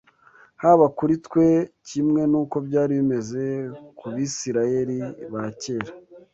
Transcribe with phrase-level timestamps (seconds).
[0.61, 1.47] Haba kuri twe
[1.87, 3.43] kimwe n’uko byari bimeze
[3.97, 4.95] ku Bisirayeli
[5.33, 5.91] ba kera